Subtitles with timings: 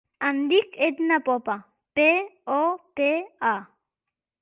[0.27, 1.55] Em dic Etna Popa:
[2.01, 2.09] pe,
[2.57, 2.61] o,
[3.01, 3.15] pe,
[3.55, 3.57] a.